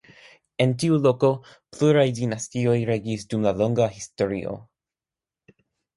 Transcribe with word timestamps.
En 0.63 0.71
tiu 0.83 0.95
loko 1.01 1.29
pluraj 1.75 2.07
dinastioj 2.21 2.75
regis 2.93 3.29
dum 3.35 3.47
la 3.49 3.53
longa 3.63 3.91
historio. 3.99 4.57